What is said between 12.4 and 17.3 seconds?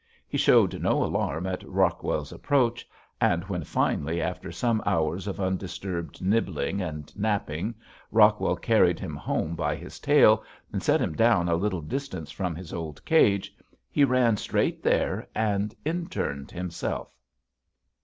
his old cage, he ran straight there and interned himself.